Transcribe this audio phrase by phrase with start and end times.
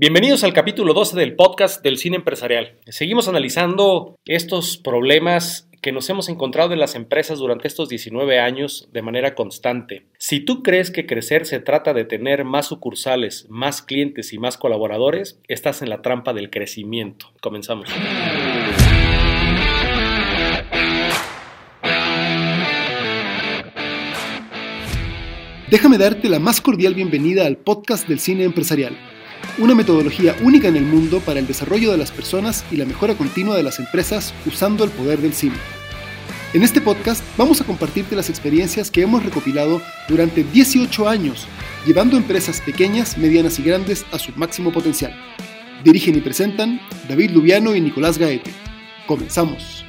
[0.00, 2.76] Bienvenidos al capítulo 12 del podcast del cine empresarial.
[2.86, 8.88] Seguimos analizando estos problemas que nos hemos encontrado en las empresas durante estos 19 años
[8.92, 10.06] de manera constante.
[10.16, 14.56] Si tú crees que crecer se trata de tener más sucursales, más clientes y más
[14.56, 17.32] colaboradores, estás en la trampa del crecimiento.
[17.40, 17.88] Comenzamos.
[25.68, 28.96] Déjame darte la más cordial bienvenida al podcast del cine empresarial
[29.58, 33.16] una metodología única en el mundo para el desarrollo de las personas y la mejora
[33.16, 35.56] continua de las empresas usando el poder del cine.
[36.54, 41.46] En este podcast vamos a compartirte las experiencias que hemos recopilado durante 18 años,
[41.86, 45.12] llevando empresas pequeñas, medianas y grandes a su máximo potencial.
[45.84, 48.52] Dirigen y presentan David Lubiano y Nicolás Gaete.
[49.06, 49.84] Comenzamos.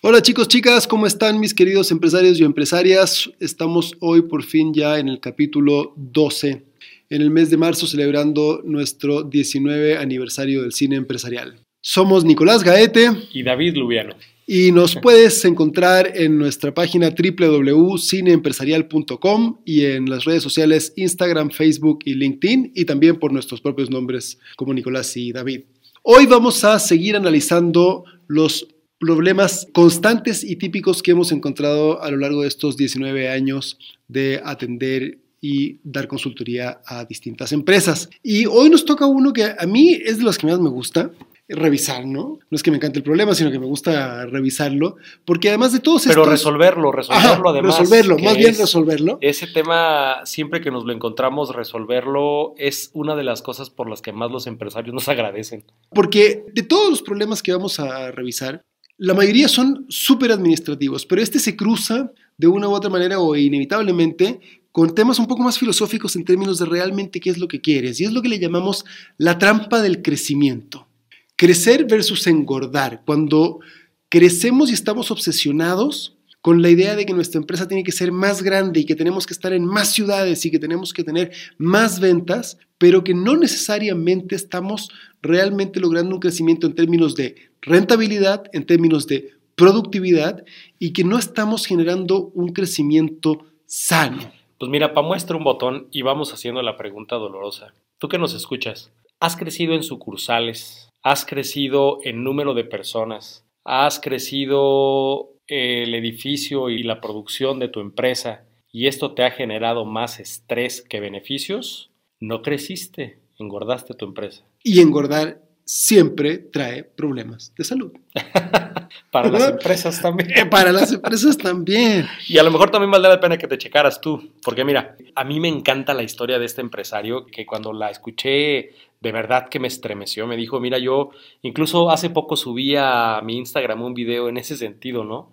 [0.00, 3.30] Hola chicos, chicas, ¿cómo están mis queridos empresarios y empresarias?
[3.40, 6.73] Estamos hoy por fin ya en el capítulo 12
[7.10, 11.54] en el mes de marzo celebrando nuestro 19 aniversario del cine empresarial.
[11.80, 14.14] Somos Nicolás Gaete y David Lubiano.
[14.46, 22.00] Y nos puedes encontrar en nuestra página www.cineempresarial.com y en las redes sociales Instagram, Facebook
[22.04, 25.62] y LinkedIn y también por nuestros propios nombres como Nicolás y David.
[26.02, 28.68] Hoy vamos a seguir analizando los
[28.98, 34.40] problemas constantes y típicos que hemos encontrado a lo largo de estos 19 años de
[34.44, 38.08] atender y dar consultoría a distintas empresas.
[38.22, 41.10] Y hoy nos toca uno que a mí es de los que más me gusta,
[41.46, 42.38] revisar, ¿no?
[42.50, 45.80] No es que me encante el problema, sino que me gusta revisarlo, porque además de
[45.80, 47.78] todo Pero resolverlo, resolverlo además.
[47.78, 49.18] Resolverlo, más bien resolverlo.
[49.20, 54.00] Ese tema, siempre que nos lo encontramos, resolverlo es una de las cosas por las
[54.00, 55.64] que más los empresarios nos agradecen.
[55.90, 58.62] Porque de todos los problemas que vamos a revisar,
[58.96, 63.36] la mayoría son súper administrativos, pero este se cruza de una u otra manera o
[63.36, 64.40] inevitablemente
[64.74, 68.00] con temas un poco más filosóficos en términos de realmente qué es lo que quieres.
[68.00, 68.84] Y es lo que le llamamos
[69.18, 70.88] la trampa del crecimiento.
[71.36, 73.02] Crecer versus engordar.
[73.06, 73.60] Cuando
[74.08, 78.42] crecemos y estamos obsesionados con la idea de que nuestra empresa tiene que ser más
[78.42, 82.00] grande y que tenemos que estar en más ciudades y que tenemos que tener más
[82.00, 84.88] ventas, pero que no necesariamente estamos
[85.22, 90.44] realmente logrando un crecimiento en términos de rentabilidad, en términos de productividad
[90.80, 94.32] y que no estamos generando un crecimiento sano.
[94.64, 97.74] Pues mira, para muestra un botón y vamos haciendo la pregunta dolorosa.
[97.98, 100.88] Tú que nos escuchas, ¿has crecido en sucursales?
[101.02, 103.44] ¿Has crecido en número de personas?
[103.62, 109.84] ¿Has crecido el edificio y la producción de tu empresa y esto te ha generado
[109.84, 111.90] más estrés que beneficios?
[112.18, 114.46] No creciste, engordaste tu empresa.
[114.62, 117.92] Y engordar siempre trae problemas de salud.
[119.10, 120.30] Para las empresas también.
[120.36, 122.06] Eh, para las empresas también.
[122.28, 125.24] Y a lo mejor también valdría la pena que te checaras tú, porque mira, a
[125.24, 129.60] mí me encanta la historia de este empresario que cuando la escuché de verdad que
[129.60, 131.10] me estremeció, me dijo, mira, yo
[131.42, 135.30] incluso hace poco subí a mi Instagram un video en ese sentido, ¿no?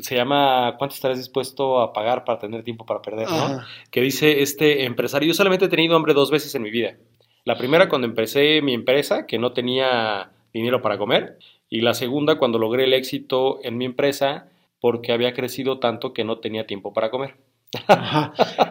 [0.00, 3.28] se llama ¿Cuánto estarás dispuesto a pagar para tener tiempo para perder?
[3.28, 3.60] ¿no?
[3.90, 6.96] Que dice este empresario, yo solamente he tenido hambre dos veces en mi vida.
[7.44, 11.38] La primera cuando empecé mi empresa, que no tenía dinero para comer,
[11.68, 14.48] y la segunda cuando logré el éxito en mi empresa
[14.80, 17.36] porque había crecido tanto que no tenía tiempo para comer.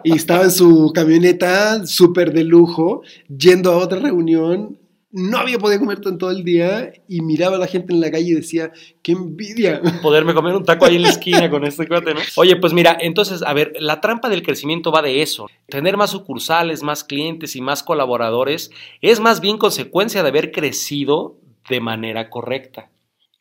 [0.04, 4.80] Y estaba en su camioneta súper de lujo, yendo a otra reunión
[5.14, 8.32] no había podido comer todo el día y miraba a la gente en la calle
[8.32, 8.72] y decía,
[9.04, 9.80] qué envidia.
[10.02, 12.20] Poderme comer un taco ahí en la esquina con este cuate, ¿no?
[12.36, 15.48] Oye, pues mira, entonces, a ver, la trampa del crecimiento va de eso.
[15.70, 21.38] Tener más sucursales, más clientes y más colaboradores es más bien consecuencia de haber crecido
[21.70, 22.90] de manera correcta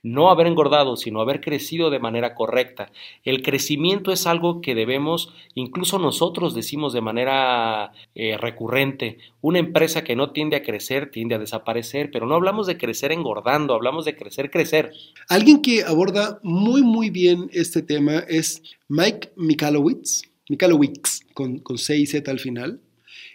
[0.03, 2.91] no haber engordado, sino haber crecido de manera correcta.
[3.25, 10.03] El crecimiento es algo que debemos, incluso nosotros decimos de manera eh, recurrente, una empresa
[10.03, 14.05] que no tiende a crecer tiende a desaparecer, pero no hablamos de crecer engordando, hablamos
[14.05, 14.93] de crecer, crecer.
[15.29, 21.97] Alguien que aborda muy, muy bien este tema es Mike Michalowicz, Michalowicz con, con C
[21.97, 22.81] y Z al final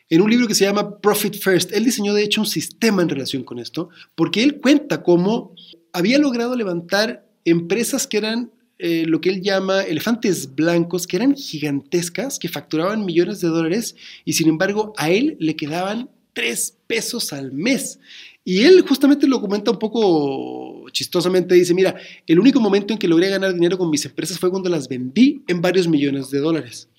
[0.10, 1.74] en un libro que se llama Profit First.
[1.74, 5.54] Él diseñó de hecho un sistema en relación con esto, porque él cuenta cómo
[5.98, 11.36] había logrado levantar empresas que eran eh, lo que él llama elefantes blancos, que eran
[11.36, 17.34] gigantescas, que facturaban millones de dólares y sin embargo a él le quedaban tres pesos
[17.34, 18.00] al mes.
[18.44, 21.96] Y él justamente lo comenta un poco chistosamente, dice, mira,
[22.28, 25.44] el único momento en que logré ganar dinero con mis empresas fue cuando las vendí
[25.48, 26.90] en varios millones de dólares.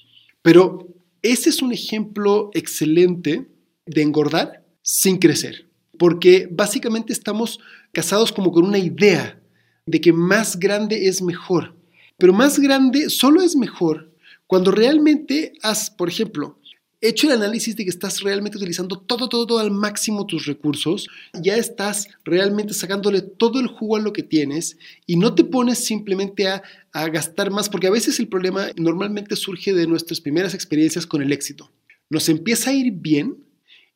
[0.42, 0.88] Pero
[1.22, 3.46] ese es un ejemplo excelente
[3.86, 5.67] de engordar sin crecer
[5.98, 7.58] porque básicamente estamos
[7.92, 9.40] casados como con una idea
[9.86, 11.74] de que más grande es mejor.
[12.16, 14.12] Pero más grande solo es mejor
[14.46, 16.58] cuando realmente has, por ejemplo,
[17.00, 21.06] hecho el análisis de que estás realmente utilizando todo, todo, todo al máximo tus recursos,
[21.34, 25.84] ya estás realmente sacándole todo el jugo a lo que tienes y no te pones
[25.84, 26.62] simplemente a,
[26.92, 31.22] a gastar más, porque a veces el problema normalmente surge de nuestras primeras experiencias con
[31.22, 31.70] el éxito.
[32.10, 33.36] Nos empieza a ir bien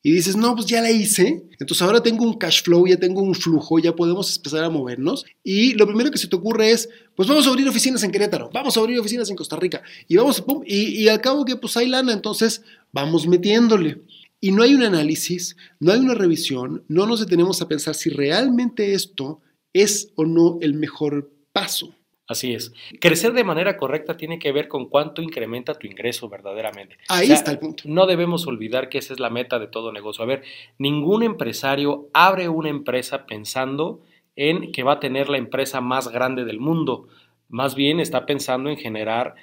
[0.05, 3.21] y dices, no, pues ya la hice, entonces ahora tengo un cash flow, ya tengo
[3.21, 5.25] un flujo, ya podemos empezar a movernos.
[5.45, 8.49] Y lo primero que se te ocurre es, pues vamos a abrir oficinas en Querétaro,
[8.53, 11.55] vamos a abrir oficinas en Costa Rica, y vamos, pum, y, y al cabo que
[11.55, 14.01] pues hay lana, entonces vamos metiéndole.
[14.41, 18.09] Y no hay un análisis, no hay una revisión, no nos detenemos a pensar si
[18.09, 19.39] realmente esto
[19.71, 21.95] es o no el mejor paso.
[22.27, 22.73] Así es.
[23.01, 26.97] Crecer de manera correcta tiene que ver con cuánto incrementa tu ingreso verdaderamente.
[27.09, 27.83] Ahí está el punto.
[27.85, 30.23] No debemos olvidar que esa es la meta de todo negocio.
[30.23, 30.43] A ver,
[30.77, 34.01] ningún empresario abre una empresa pensando
[34.35, 37.07] en que va a tener la empresa más grande del mundo.
[37.49, 39.35] Más bien está pensando en generar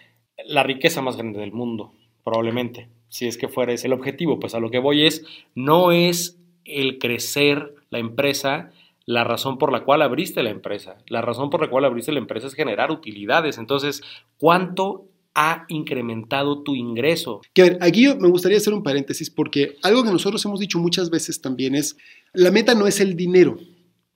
[0.47, 1.93] la riqueza más grande del mundo,
[2.25, 4.41] probablemente, si es que fuera ese el objetivo.
[4.41, 8.73] Pues a lo que voy es, no es el crecer la empresa
[9.11, 10.99] la razón por la cual abriste la empresa.
[11.09, 13.59] La razón por la cual abriste la empresa es generar utilidades.
[13.59, 14.03] Entonces,
[14.39, 17.41] ¿cuánto ha incrementado tu ingreso?
[17.53, 20.79] Que a ver, aquí me gustaría hacer un paréntesis porque algo que nosotros hemos dicho
[20.79, 21.97] muchas veces también es,
[22.33, 23.59] la meta no es el dinero.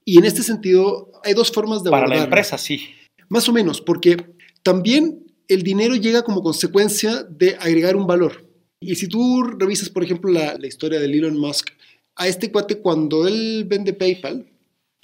[0.05, 2.91] Y en este sentido, hay dos formas de Para la empresa, sí.
[3.29, 4.17] Más o menos, porque
[4.63, 8.49] también el dinero llega como consecuencia de agregar un valor.
[8.79, 11.71] Y si tú revisas, por ejemplo, la, la historia de Elon Musk,
[12.15, 14.54] a este cuate cuando él vende PayPal,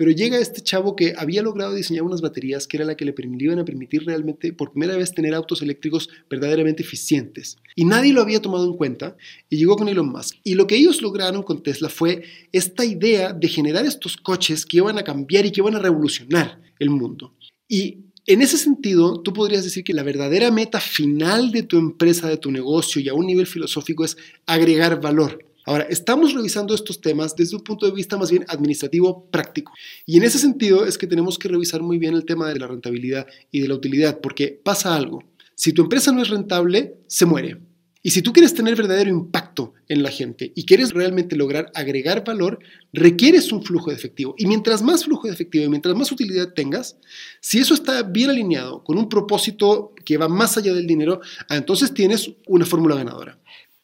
[0.01, 3.15] pero llega este chavo que había logrado diseñar unas baterías que era la que le
[3.39, 7.59] iban a permitir realmente por primera vez tener autos eléctricos verdaderamente eficientes.
[7.77, 9.19] Y nadie lo había tomado en cuenta
[9.51, 10.37] y llegó con Elon Musk.
[10.43, 14.79] Y lo que ellos lograron con Tesla fue esta idea de generar estos coches que
[14.79, 17.35] iban a cambiar y que iban a revolucionar el mundo.
[17.69, 22.27] Y en ese sentido, tú podrías decir que la verdadera meta final de tu empresa,
[22.27, 25.50] de tu negocio y a un nivel filosófico es agregar valor.
[25.71, 29.73] Ahora, estamos revisando estos temas desde un punto de vista más bien administrativo práctico.
[30.05, 32.67] Y en ese sentido es que tenemos que revisar muy bien el tema de la
[32.67, 35.23] rentabilidad y de la utilidad, porque pasa algo.
[35.55, 37.59] Si tu empresa no es rentable, se muere.
[38.03, 42.25] Y si tú quieres tener verdadero impacto en la gente y quieres realmente lograr agregar
[42.25, 42.59] valor,
[42.93, 44.35] requieres un flujo de efectivo.
[44.39, 46.97] Y mientras más flujo de efectivo y mientras más utilidad tengas,
[47.41, 51.57] si eso está bien alineado con un propósito que va más allá del dinero, ah,
[51.57, 53.39] entonces tienes una fórmula ganadora.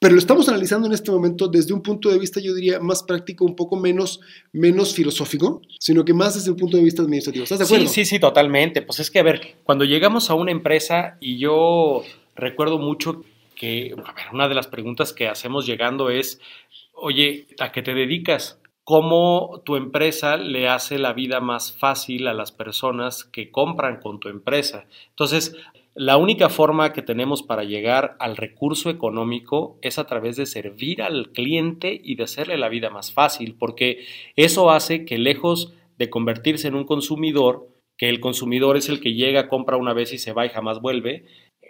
[0.06, 3.02] Pero lo estamos analizando en este momento desde un punto de vista, yo diría, más
[3.02, 4.20] práctico, un poco menos,
[4.52, 7.42] menos filosófico, sino que más desde un punto de vista administrativo.
[7.42, 7.88] ¿Estás de acuerdo?
[7.88, 8.82] Sí, sí, sí, totalmente.
[8.82, 12.04] Pues es que, a ver, cuando llegamos a una empresa y yo
[12.36, 13.24] recuerdo mucho
[13.56, 16.40] que, a ver, una de las preguntas que hacemos llegando es,
[16.94, 18.60] oye, ¿a qué te dedicas?
[18.84, 24.20] ¿Cómo tu empresa le hace la vida más fácil a las personas que compran con
[24.20, 24.86] tu empresa?
[25.08, 25.56] Entonces,
[25.98, 31.00] la única forma que tenemos para llegar al recurso económico es a través de servir
[31.00, 34.04] al cliente y de hacerle la vida más fácil, porque
[34.36, 39.14] eso hace que lejos de convertirse en un consumidor, que el consumidor es el que
[39.14, 41.24] llega, compra una vez y se va y jamás vuelve,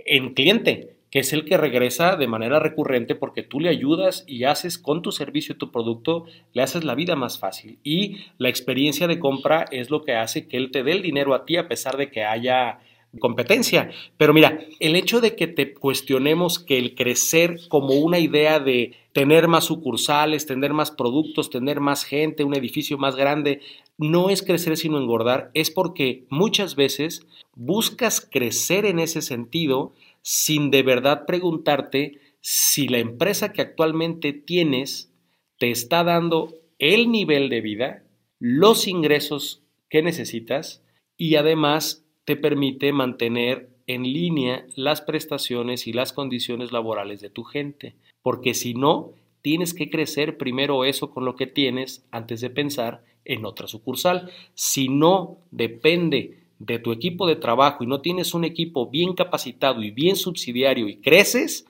[0.06, 4.42] en cliente, que es el que regresa de manera recurrente porque tú le ayudas y
[4.42, 7.78] haces con tu servicio y tu producto, le haces la vida más fácil.
[7.84, 11.32] Y la experiencia de compra es lo que hace que él te dé el dinero
[11.32, 12.80] a ti a pesar de que haya
[13.18, 13.90] competencia.
[14.16, 18.92] Pero mira, el hecho de que te cuestionemos que el crecer como una idea de
[19.12, 23.60] tener más sucursales, tener más productos, tener más gente, un edificio más grande,
[23.98, 30.70] no es crecer sino engordar, es porque muchas veces buscas crecer en ese sentido sin
[30.70, 35.12] de verdad preguntarte si la empresa que actualmente tienes
[35.58, 38.04] te está dando el nivel de vida,
[38.38, 40.84] los ingresos que necesitas
[41.16, 47.44] y además te permite mantener en línea las prestaciones y las condiciones laborales de tu
[47.44, 52.50] gente, porque si no, tienes que crecer primero eso con lo que tienes antes de
[52.50, 54.28] pensar en otra sucursal.
[54.54, 59.84] Si no depende de tu equipo de trabajo y no tienes un equipo bien capacitado
[59.84, 61.64] y bien subsidiario y creces,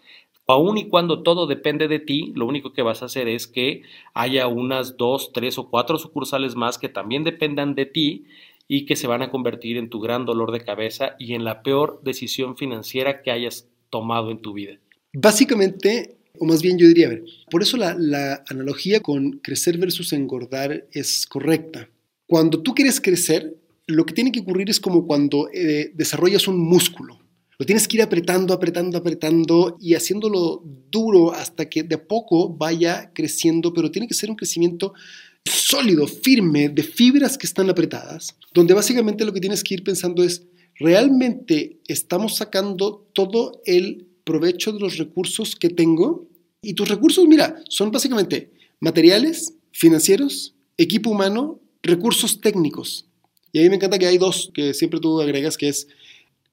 [0.46, 3.82] aun y cuando todo depende de ti, lo único que vas a hacer es que
[4.14, 8.24] haya unas dos, tres o cuatro sucursales más que también dependan de ti
[8.68, 11.62] y que se van a convertir en tu gran dolor de cabeza y en la
[11.62, 14.78] peor decisión financiera que hayas tomado en tu vida.
[15.12, 20.12] Básicamente, o más bien yo diría, a ver, por eso la, analogía con crecer versus
[20.12, 21.88] engordar es correcta.
[22.26, 23.56] Cuando tú quieres crecer,
[23.86, 27.20] lo que tiene que ocurrir es como cuando eh, desarrollas un músculo.
[27.58, 32.50] Lo tienes que ir apretando, apretando, apretando y haciéndolo duro hasta que de a poco
[32.50, 34.92] vaya creciendo, pero tiene que ser un crecimiento
[35.48, 40.22] sólido, firme, de fibras que están apretadas, donde básicamente lo que tienes que ir pensando
[40.22, 46.28] es, ¿realmente estamos sacando todo el provecho de los recursos que tengo?
[46.62, 48.50] Y tus recursos, mira, son básicamente
[48.80, 53.06] materiales, financieros, equipo humano, recursos técnicos.
[53.52, 55.88] Y a mí me encanta que hay dos que siempre tú agregas, que es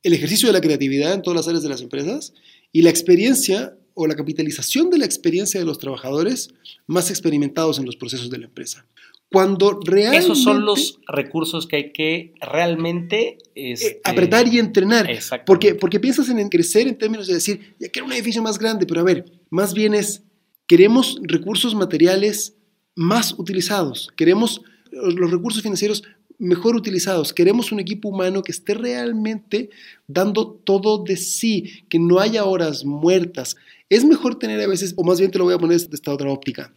[0.03, 2.33] el ejercicio de la creatividad en todas las áreas de las empresas
[2.71, 6.53] y la experiencia o la capitalización de la experiencia de los trabajadores
[6.87, 8.85] más experimentados en los procesos de la empresa.
[9.31, 10.25] Cuando realmente...
[10.25, 13.37] Esos son los recursos que hay que realmente...
[13.55, 15.09] Este, apretar y entrenar.
[15.45, 18.85] Porque, porque piensas en crecer en términos de decir, ya quiero un edificio más grande,
[18.85, 20.21] pero a ver, más bien es,
[20.67, 22.55] queremos recursos materiales
[22.95, 26.03] más utilizados, queremos los recursos financieros
[26.43, 27.33] mejor utilizados.
[27.33, 29.69] Queremos un equipo humano que esté realmente
[30.07, 33.55] dando todo de sí, que no haya horas muertas.
[33.89, 36.13] Es mejor tener a veces, o más bien te lo voy a poner de esta
[36.13, 36.73] otra óptica.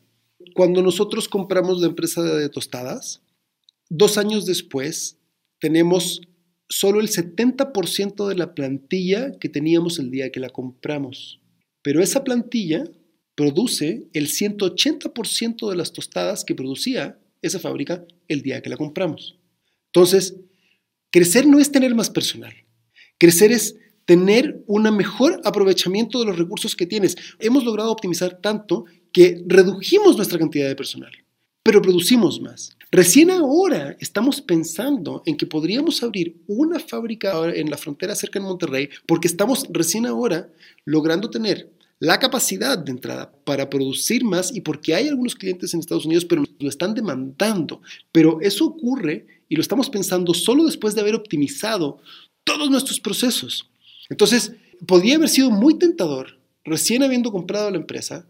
[0.54, 3.22] Cuando nosotros compramos la empresa de tostadas,
[3.90, 5.18] dos años después
[5.58, 6.22] tenemos
[6.68, 11.40] solo el 70% de la plantilla que teníamos el día que la compramos.
[11.82, 12.84] Pero esa plantilla
[13.34, 19.35] produce el 180% de las tostadas que producía esa fábrica el día que la compramos.
[19.96, 20.36] Entonces,
[21.10, 22.52] crecer no es tener más personal.
[23.16, 27.16] Crecer es tener un mejor aprovechamiento de los recursos que tienes.
[27.38, 31.12] Hemos logrado optimizar tanto que redujimos nuestra cantidad de personal,
[31.62, 32.76] pero producimos más.
[32.90, 38.44] Recién ahora estamos pensando en que podríamos abrir una fábrica en la frontera cerca de
[38.44, 40.50] Monterrey porque estamos recién ahora
[40.84, 45.80] logrando tener la capacidad de entrada para producir más y porque hay algunos clientes en
[45.80, 47.80] Estados Unidos, pero lo están demandando.
[48.12, 51.98] Pero eso ocurre y lo estamos pensando solo después de haber optimizado
[52.44, 53.68] todos nuestros procesos.
[54.08, 54.54] Entonces,
[54.86, 58.26] podría haber sido muy tentador, recién habiendo comprado la empresa,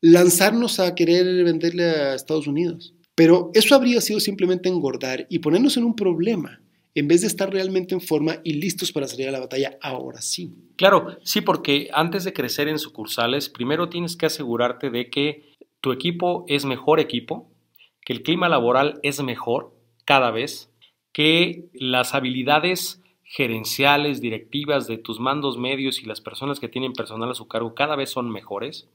[0.00, 2.94] lanzarnos a querer venderle a Estados Unidos.
[3.14, 6.60] Pero eso habría sido simplemente engordar y ponernos en un problema
[6.94, 10.22] en vez de estar realmente en forma y listos para salir a la batalla ahora
[10.22, 10.54] sí.
[10.76, 15.92] Claro, sí, porque antes de crecer en sucursales, primero tienes que asegurarte de que tu
[15.92, 17.52] equipo es mejor equipo,
[18.00, 19.75] que el clima laboral es mejor
[20.06, 20.72] cada vez,
[21.12, 27.30] que las habilidades gerenciales, directivas de tus mandos medios y las personas que tienen personal
[27.30, 28.88] a su cargo cada vez son mejores,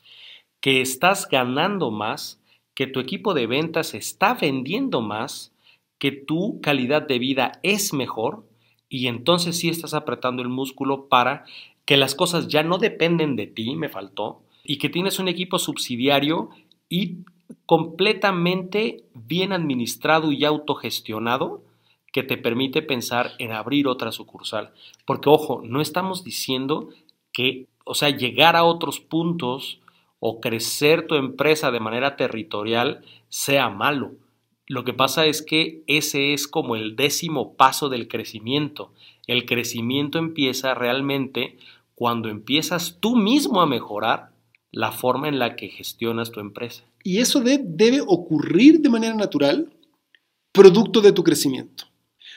[0.62, 2.42] que estás ganando más,
[2.74, 5.54] que tu equipo de ventas está vendiendo más,
[6.00, 8.48] que tu calidad de vida es mejor
[8.90, 11.46] y entonces sí estás apretando el músculo para
[11.86, 15.60] que las cosas ya no dependen de ti, me faltó, y que tienes un equipo
[15.60, 16.50] subsidiario
[16.90, 17.18] y
[17.72, 21.64] completamente bien administrado y autogestionado
[22.12, 24.74] que te permite pensar en abrir otra sucursal.
[25.06, 26.90] Porque ojo, no estamos diciendo
[27.32, 29.80] que, o sea, llegar a otros puntos
[30.20, 34.16] o crecer tu empresa de manera territorial sea malo.
[34.68, 38.92] Lo que pasa es que ese es como el décimo paso del crecimiento.
[39.28, 41.58] El crecimiento empieza realmente
[41.96, 44.31] cuando empiezas tú mismo a mejorar
[44.72, 46.84] la forma en la que gestionas tu empresa.
[47.04, 49.74] Y eso debe ocurrir de manera natural,
[50.52, 51.86] producto de tu crecimiento.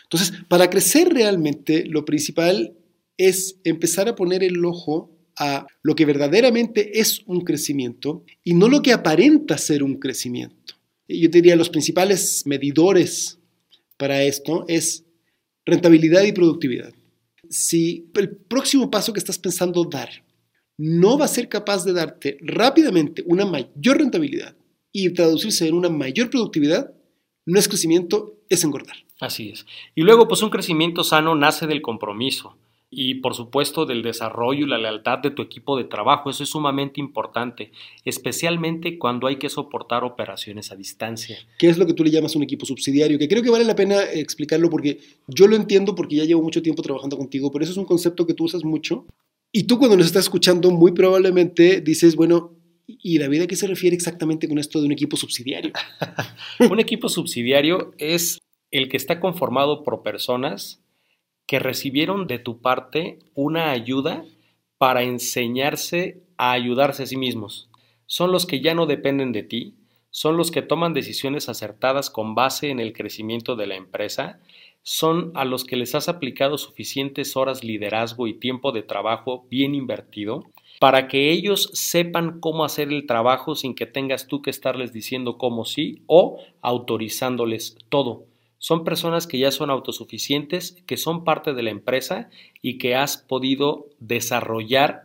[0.05, 2.75] Entonces, para crecer realmente, lo principal
[3.17, 8.69] es empezar a poner el ojo a lo que verdaderamente es un crecimiento y no
[8.69, 10.65] lo que aparenta ser un crecimiento
[11.09, 13.39] yo diría los principales medidores
[13.97, 15.05] para esto es
[15.65, 16.93] rentabilidad y productividad.
[17.49, 20.09] Si el próximo paso que estás pensando dar
[20.77, 24.57] no va a ser capaz de darte rápidamente una mayor rentabilidad
[24.93, 26.93] y traducirse en una mayor productividad,
[27.47, 28.97] no es crecimiento, es engordar.
[29.21, 29.67] Así es.
[29.95, 32.57] Y luego, pues un crecimiento sano nace del compromiso
[32.97, 36.31] y por supuesto del desarrollo y la lealtad de tu equipo de trabajo.
[36.31, 37.73] Eso es sumamente importante,
[38.05, 41.37] especialmente cuando hay que soportar operaciones a distancia.
[41.59, 43.19] ¿Qué es lo que tú le llamas un equipo subsidiario?
[43.19, 46.63] Que creo que vale la pena explicarlo porque yo lo entiendo porque ya llevo mucho
[46.63, 49.07] tiempo trabajando contigo, pero eso es un concepto que tú usas mucho.
[49.57, 52.57] Y tú cuando nos estás escuchando muy probablemente dices, bueno,
[52.89, 55.73] ¿y David a qué se refiere exactamente con esto de un equipo subsidiario?
[56.69, 58.41] un equipo subsidiario es
[58.73, 60.83] el que está conformado por personas
[61.47, 64.25] que recibieron de tu parte una ayuda
[64.77, 67.71] para enseñarse a ayudarse a sí mismos.
[68.07, 69.77] Son los que ya no dependen de ti,
[70.11, 74.41] son los que toman decisiones acertadas con base en el crecimiento de la empresa,
[74.85, 79.75] son a los que les has aplicado suficientes horas liderazgo y tiempo de trabajo bien
[79.75, 80.45] invertido
[80.79, 85.39] para que ellos sepan cómo hacer el trabajo sin que tengas tú que estarles diciendo
[85.39, 88.27] cómo sí o autorizándoles todo
[88.65, 92.31] son personas que ya son autosuficientes, que son parte de la empresa
[92.63, 95.03] y que has podido desarrollar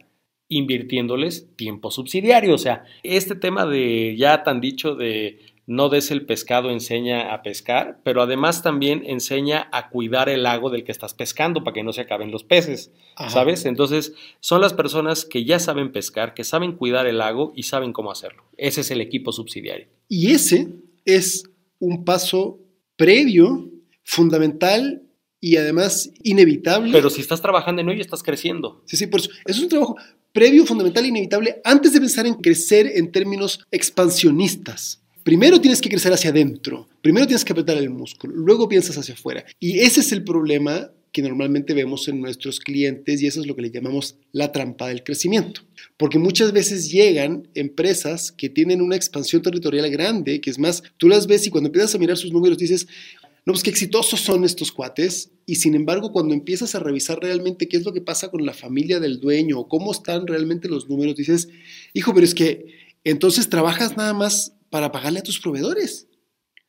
[0.47, 2.55] invirtiéndoles tiempo subsidiario.
[2.55, 7.43] O sea, este tema de ya tan dicho de no des el pescado enseña a
[7.43, 11.83] pescar, pero además también enseña a cuidar el lago del que estás pescando para que
[11.83, 12.91] no se acaben los peces,
[13.27, 13.65] ¿sabes?
[13.65, 17.93] Entonces, son las personas que ya saben pescar, que saben cuidar el lago y saben
[17.93, 18.45] cómo hacerlo.
[18.57, 19.85] Ese es el equipo subsidiario.
[20.07, 20.69] Y ese
[21.05, 21.43] es
[21.77, 22.57] un paso
[22.95, 23.69] previo,
[24.03, 25.03] fundamental
[25.39, 26.91] y además inevitable.
[26.91, 28.81] Pero si estás trabajando en ello, estás creciendo.
[28.87, 29.29] Sí, sí, por eso.
[29.45, 29.95] Es un trabajo
[30.31, 35.03] previo, fundamental e inevitable antes de pensar en crecer en términos expansionistas.
[35.29, 39.13] Primero tienes que crecer hacia adentro, primero tienes que apretar el músculo, luego piensas hacia
[39.13, 39.45] afuera.
[39.59, 43.55] Y ese es el problema que normalmente vemos en nuestros clientes y eso es lo
[43.55, 45.61] que le llamamos la trampa del crecimiento.
[45.97, 51.07] Porque muchas veces llegan empresas que tienen una expansión territorial grande, que es más, tú
[51.07, 52.87] las ves y cuando empiezas a mirar sus números dices,
[53.45, 55.29] no, pues qué exitosos son estos cuates.
[55.45, 58.53] Y sin embargo, cuando empiezas a revisar realmente qué es lo que pasa con la
[58.55, 61.49] familia del dueño o cómo están realmente los números, dices,
[61.93, 62.65] hijo, pero es que
[63.03, 66.07] entonces trabajas nada más para pagarle a tus proveedores.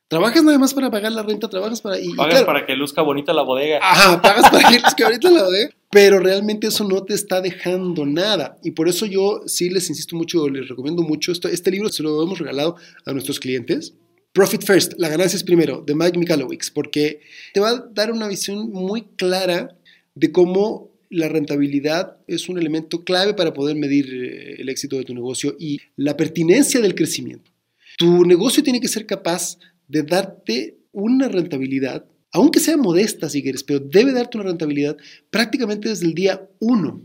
[0.07, 1.97] Trabajas nada más para pagar la renta, trabajas para...
[1.97, 3.79] Y, pagas para que luzca bonita la bodega.
[3.81, 5.69] Ajá, pagas para que luzca bonita la bodega.
[5.89, 8.57] Pero realmente eso no te está dejando nada.
[8.61, 11.31] Y por eso yo sí les insisto mucho, les recomiendo mucho.
[11.31, 13.93] Esto, este libro se lo hemos regalado a nuestros clientes.
[14.33, 17.21] Profit First, la ganancia es primero, de Mike Michalowicz, porque
[17.53, 19.77] te va a dar una visión muy clara
[20.15, 25.03] de cómo la rentabilidad es un elemento clave para poder medir eh, el éxito de
[25.03, 27.50] tu negocio y la pertinencia del crecimiento.
[27.97, 29.57] Tu negocio tiene que ser capaz
[29.87, 34.97] de darte una rentabilidad, aunque sea modesta si quieres, pero debe darte una rentabilidad
[35.29, 37.01] prácticamente desde el día uno.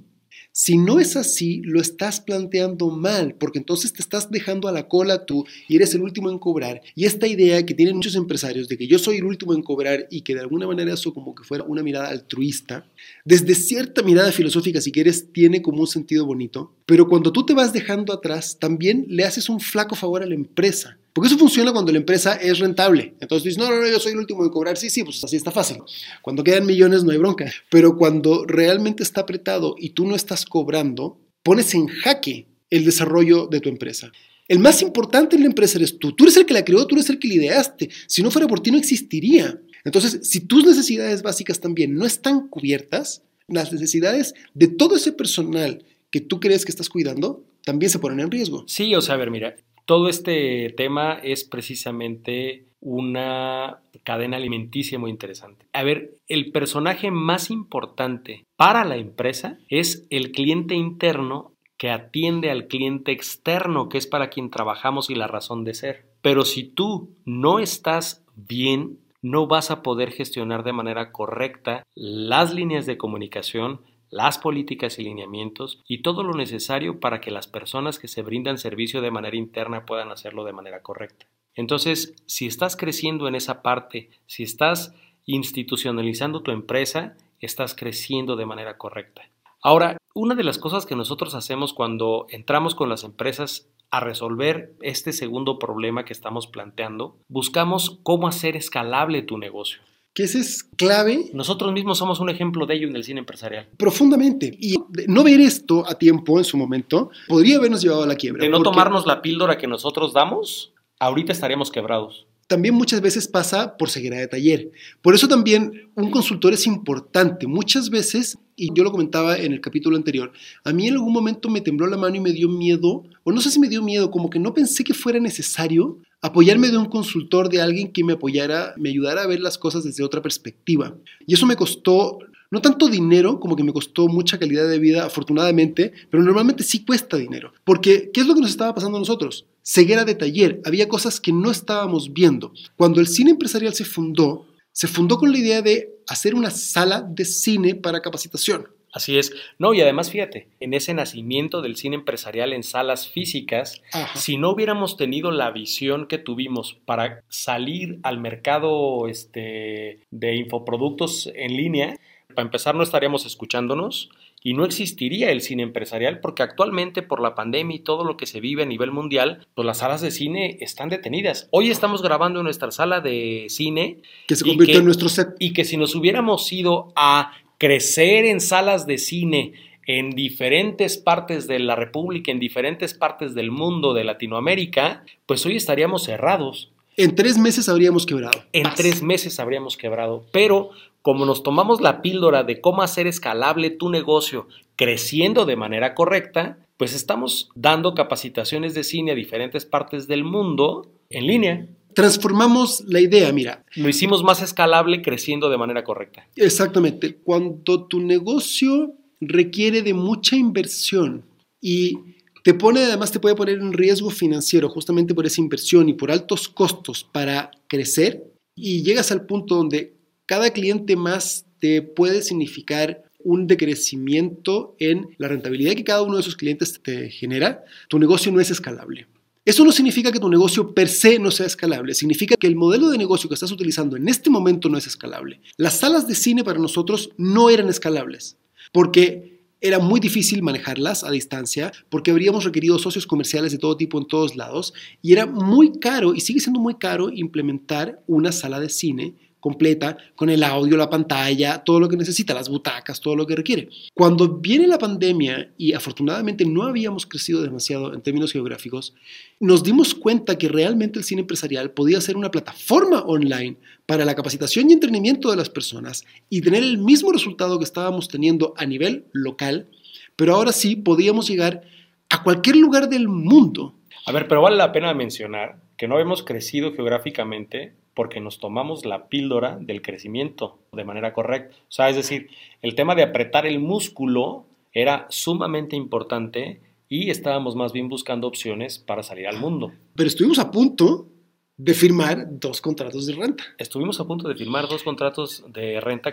[0.53, 4.89] Si no es así, lo estás planteando mal, porque entonces te estás dejando a la
[4.89, 6.81] cola tú y eres el último en cobrar.
[6.95, 10.07] Y esta idea que tienen muchos empresarios de que yo soy el último en cobrar
[10.11, 12.87] y que de alguna manera eso como que fuera una mirada altruista,
[13.25, 17.55] desde cierta mirada filosófica, si quieres, tiene como un sentido bonito, pero cuando tú te
[17.55, 20.99] vas dejando atrás, también le haces un flaco favor a la empresa.
[21.17, 23.15] Porque eso funciona cuando la empresa es rentable.
[23.21, 24.77] Entonces dices, no, no, no, yo soy el último en cobrar.
[24.77, 25.79] Sí, sí, pues así está fácil.
[26.21, 27.51] Cuando quedan millones no hay bronca.
[27.71, 33.47] Pero cuando realmente está apretado y tú no estás cobrando, pones en jaque el desarrollo
[33.47, 34.13] de tu empresa.
[34.47, 36.13] El más importante en la empresa eres tú.
[36.13, 37.89] Tú eres el que la creó, tú eres el que la ideaste.
[38.07, 39.59] Si no fuera por ti, no existiría.
[39.87, 45.83] Entonces, si tus necesidades básicas también no están cubiertas, las necesidades de todo ese personal
[46.11, 48.65] que tú crees que estás cuidando también se ponen en riesgo.
[48.69, 55.11] Sí, o sea, a ver, mira, todo este tema es precisamente una cadena alimenticia muy
[55.11, 55.67] interesante.
[55.73, 62.51] A ver, el personaje más importante para la empresa es el cliente interno que atiende
[62.51, 66.07] al cliente externo, que es para quien trabajamos y la razón de ser.
[66.23, 72.55] Pero si tú no estás bien, no vas a poder gestionar de manera correcta las
[72.55, 77.99] líneas de comunicación, las políticas y lineamientos y todo lo necesario para que las personas
[77.99, 81.27] que se brindan servicio de manera interna puedan hacerlo de manera correcta.
[81.55, 88.47] Entonces, si estás creciendo en esa parte, si estás institucionalizando tu empresa, estás creciendo de
[88.47, 89.23] manera correcta.
[89.63, 94.75] Ahora, una de las cosas que nosotros hacemos cuando entramos con las empresas a resolver
[94.83, 99.81] este segundo problema que estamos planteando, buscamos cómo hacer escalable tu negocio
[100.17, 101.29] que ese es clave.
[101.35, 103.69] Nosotros mismos somos un ejemplo de ello en el cine empresarial.
[103.77, 104.51] Profundamente.
[104.59, 104.77] Y
[105.09, 108.43] no ver esto a tiempo en su momento podría habernos llevado a la quiebra.
[108.43, 112.27] De no tomarnos la píldora que nosotros damos, ahorita estaríamos quebrados.
[112.47, 114.71] También muchas veces pasa por ceguera de taller.
[115.03, 117.49] Por eso también un consultor es importante.
[117.49, 120.33] Muchas veces, y yo lo comentaba en el capítulo anterior,
[120.65, 123.41] a mí en algún momento me tembló la mano y me dio miedo, o no
[123.41, 126.87] sé si me dio miedo, como que no pensé que fuera necesario apoyarme de un
[126.87, 130.97] consultor, de alguien que me apoyara, me ayudara a ver las cosas desde otra perspectiva.
[131.27, 132.19] Y eso me costó
[132.51, 136.85] no tanto dinero como que me costó mucha calidad de vida, afortunadamente, pero normalmente sí
[136.85, 137.53] cuesta dinero.
[137.65, 139.47] Porque, ¿qué es lo que nos estaba pasando a nosotros?
[139.69, 142.53] Ceguera de taller, había cosas que no estábamos viendo.
[142.77, 147.01] Cuando el cine empresarial se fundó, se fundó con la idea de hacer una sala
[147.03, 148.69] de cine para capacitación.
[148.93, 149.33] Así es.
[149.59, 153.83] No, y además fíjate, en ese nacimiento del cine empresarial en salas físicas,
[154.15, 161.29] si no hubiéramos tenido la visión que tuvimos para salir al mercado este, de infoproductos
[161.35, 161.99] en línea,
[162.37, 164.11] para empezar no estaríamos escuchándonos
[164.45, 168.27] y no existiría el cine empresarial porque actualmente por la pandemia y todo lo que
[168.27, 171.49] se vive a nivel mundial, pues las salas de cine están detenidas.
[171.51, 174.03] Hoy estamos grabando en nuestra sala de cine.
[174.29, 175.31] Que se convirtió en nuestro set.
[175.41, 179.55] Y que si nos hubiéramos ido a crecer en salas de cine
[179.87, 185.57] en diferentes partes de la República, en diferentes partes del mundo, de Latinoamérica, pues hoy
[185.57, 186.71] estaríamos cerrados.
[186.97, 188.43] En tres meses habríamos quebrado.
[188.53, 190.25] En tres meses habríamos quebrado.
[190.33, 190.71] Pero
[191.07, 196.59] como nos tomamos la píldora de cómo hacer escalable tu negocio creciendo de manera correcta,
[196.77, 201.69] pues estamos dando capacitaciones de cine a diferentes partes del mundo en línea.
[201.95, 203.65] transformamos la idea, mira.
[203.77, 206.27] Lo hicimos más escalable creciendo de manera correcta.
[206.35, 207.15] Exactamente.
[207.23, 211.23] Cuando tu negocio requiere de mucha inversión
[211.63, 212.01] y
[212.43, 216.11] te pone, además te puede poner en riesgo financiero justamente por esa inversión y por
[216.11, 218.25] altos costos para crecer
[218.57, 219.96] y llegas al punto donde
[220.27, 226.21] cada cliente más te puede significar un decrecimiento en la rentabilidad que cada uno de
[226.21, 229.09] esos clientes te genera, tu negocio no es escalable.
[229.45, 232.89] Eso no significa que tu negocio per se no sea escalable, significa que el modelo
[232.89, 235.41] de negocio que estás utilizando en este momento no es escalable.
[235.57, 238.37] Las salas de cine para nosotros no eran escalables,
[238.73, 243.99] porque era muy difícil manejarlas a distancia, porque habríamos requerido socios comerciales de todo tipo
[243.99, 248.61] en todos lados, y era muy caro, y sigue siendo muy caro, implementar una sala
[248.61, 249.15] de cine
[249.47, 253.37] completa, con el audio, la pantalla, todo lo que necesita, las butacas, todo lo que
[253.37, 253.69] requiere.
[253.95, 258.93] Cuando viene la pandemia y afortunadamente no habíamos crecido demasiado en términos geográficos,
[259.39, 263.57] nos dimos cuenta que realmente el cine empresarial podía ser una plataforma online
[263.87, 268.09] para la capacitación y entrenamiento de las personas y tener el mismo resultado que estábamos
[268.09, 269.69] teniendo a nivel local,
[270.17, 271.63] pero ahora sí podíamos llegar
[272.09, 273.77] a cualquier lugar del mundo.
[274.07, 278.85] A ver, pero vale la pena mencionar que no hemos crecido geográficamente porque nos tomamos
[278.85, 281.57] la píldora del crecimiento de manera correcta.
[281.63, 282.29] O sea, es decir,
[282.61, 288.79] el tema de apretar el músculo era sumamente importante y estábamos más bien buscando opciones
[288.79, 289.73] para salir al mundo.
[289.95, 291.09] Pero estuvimos a punto
[291.57, 293.45] de firmar dos contratos de renta.
[293.57, 296.13] Estuvimos a punto de firmar dos contratos de renta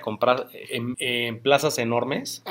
[0.70, 2.44] en, en plazas enormes,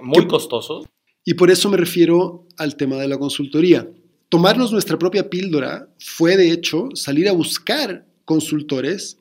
[0.00, 0.86] muy costosos.
[1.22, 3.86] Y por eso me refiero al tema de la consultoría.
[4.30, 9.18] Tomarnos nuestra propia píldora fue, de hecho, salir a buscar consultores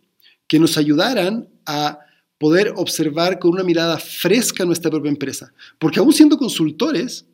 [0.48, 1.98] que nos ayudaran a
[2.38, 5.52] poder observar con una mirada fresca nuestra propia empresa.
[5.80, 7.26] Porque aún siendo consultores,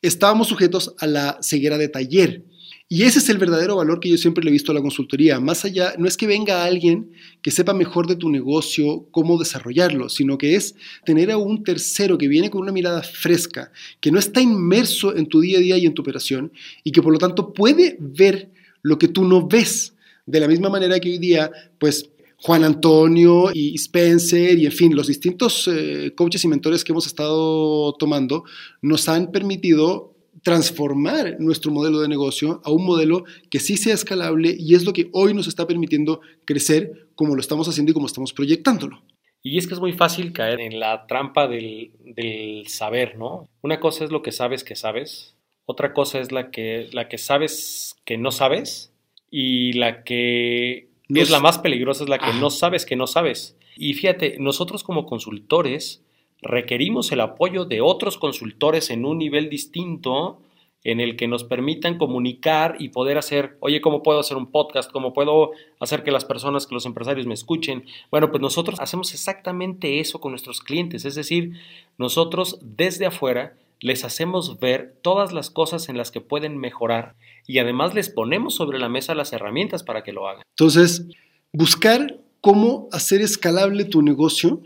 [0.00, 2.44] estábamos sujetos a la ceguera de taller.
[2.88, 5.40] Y ese es el verdadero valor que yo siempre le he visto a la consultoría.
[5.40, 7.10] Más allá, no es que venga alguien
[7.42, 12.18] que sepa mejor de tu negocio cómo desarrollarlo, sino que es tener a un tercero
[12.18, 15.76] que viene con una mirada fresca, que no está inmerso en tu día a día
[15.76, 16.52] y en tu operación
[16.84, 18.48] y que por lo tanto puede ver
[18.82, 19.95] lo que tú no ves.
[20.26, 24.94] De la misma manera que hoy día, pues Juan Antonio y Spencer y en fin,
[24.94, 28.44] los distintos eh, coaches y mentores que hemos estado tomando
[28.82, 34.54] nos han permitido transformar nuestro modelo de negocio a un modelo que sí sea escalable
[34.58, 38.06] y es lo que hoy nos está permitiendo crecer como lo estamos haciendo y como
[38.06, 39.02] estamos proyectándolo.
[39.42, 43.48] Y es que es muy fácil caer en la trampa del, del saber, ¿no?
[43.62, 45.36] Una cosa es lo que sabes que sabes,
[45.66, 48.92] otra cosa es la que, la que sabes que no sabes
[49.30, 53.56] y la que es la más peligrosa es la que no sabes que no sabes.
[53.76, 56.02] Y fíjate, nosotros como consultores
[56.42, 60.40] requerimos el apoyo de otros consultores en un nivel distinto
[60.84, 64.90] en el que nos permitan comunicar y poder hacer, oye, ¿cómo puedo hacer un podcast?
[64.92, 67.84] ¿Cómo puedo hacer que las personas, que los empresarios me escuchen?
[68.10, 71.54] Bueno, pues nosotros hacemos exactamente eso con nuestros clientes, es decir,
[71.98, 73.56] nosotros desde afuera
[73.86, 77.14] les hacemos ver todas las cosas en las que pueden mejorar
[77.46, 80.42] y además les ponemos sobre la mesa las herramientas para que lo hagan.
[80.58, 81.06] Entonces,
[81.52, 84.60] buscar cómo hacer escalable tu negocio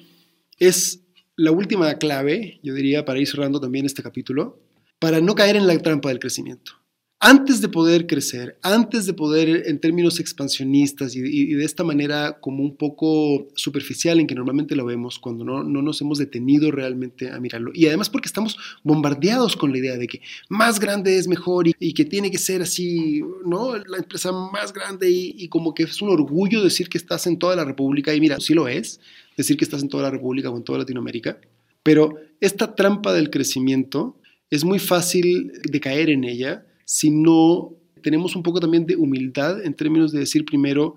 [0.59, 1.05] es
[1.37, 4.59] la última clave, yo diría, para ir cerrando también este capítulo,
[4.99, 6.80] para no caer en la trampa del crecimiento
[7.23, 12.63] antes de poder crecer, antes de poder en términos expansionistas y, de esta manera como
[12.63, 17.39] un poco superficial en que normalmente lo vemos cuando no, nos hemos detenido realmente a
[17.39, 17.73] mirarlo.
[17.75, 21.93] Y además porque estamos bombardeados con la idea de que más grande es mejor y,
[21.93, 23.77] que tiene que ser así, ¿no?
[23.77, 27.39] La empresa más grande y, y, como que es un orgullo decir que estás en
[27.39, 28.15] toda la República.
[28.15, 28.99] Y mira, sí lo es,
[29.37, 31.39] decir que estás en toda la República o en toda Latinoamérica.
[31.83, 34.17] Pero esta trampa del crecimiento
[34.49, 37.73] es muy fácil de caer en ella si no
[38.03, 40.97] tenemos un poco también de humildad en términos de decir primero,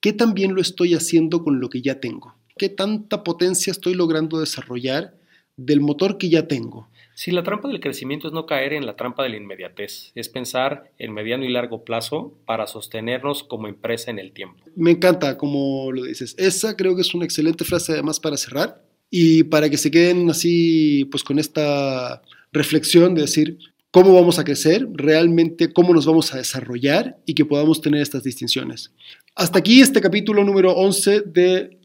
[0.00, 2.36] ¿qué tan bien lo estoy haciendo con lo que ya tengo?
[2.56, 5.16] ¿Qué tanta potencia estoy logrando desarrollar
[5.56, 6.88] del motor que ya tengo?
[7.16, 10.28] Sí, la trampa del crecimiento es no caer en la trampa de la inmediatez, es
[10.28, 14.62] pensar en mediano y largo plazo para sostenernos como empresa en el tiempo.
[14.76, 16.36] Me encanta como lo dices.
[16.38, 20.30] Esa creo que es una excelente frase además para cerrar y para que se queden
[20.30, 23.58] así pues con esta reflexión de decir,
[23.92, 28.24] cómo vamos a crecer, realmente cómo nos vamos a desarrollar y que podamos tener estas
[28.24, 28.92] distinciones.
[29.36, 31.78] Hasta aquí este capítulo número 11 del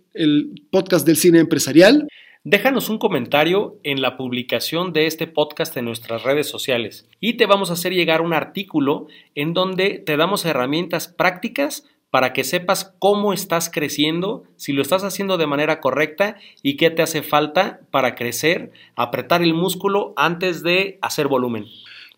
[0.71, 2.07] podcast del cine empresarial.
[2.45, 7.45] Déjanos un comentario en la publicación de este podcast en nuestras redes sociales y te
[7.45, 12.95] vamos a hacer llegar un artículo en donde te damos herramientas prácticas para que sepas
[12.99, 17.81] cómo estás creciendo, si lo estás haciendo de manera correcta y qué te hace falta
[17.91, 21.65] para crecer, apretar el músculo antes de hacer volumen.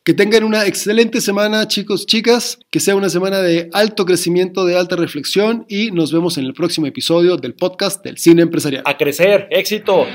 [0.03, 2.59] Que tengan una excelente semana, chicos, chicas.
[2.71, 5.65] Que sea una semana de alto crecimiento, de alta reflexión.
[5.67, 8.83] Y nos vemos en el próximo episodio del podcast del cine empresarial.
[8.85, 10.05] A crecer, éxito.